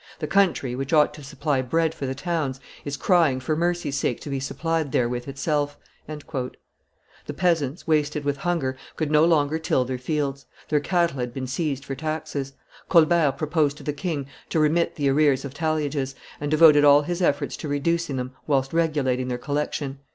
[0.17, 4.19] The country, which ought to supply bread for the towns, is crying for mercy's sake
[4.21, 5.77] to be supplied therewith itself."
[6.07, 11.45] The peasants, wasted with hunger, could no longer till their fields; their cattle had been
[11.45, 12.53] seized for taxes.
[12.89, 17.21] Colbert proposed to the king to remit the arrears of talliages, and devoted all his
[17.21, 19.99] efforts to reducing them, whilst regulating their collection.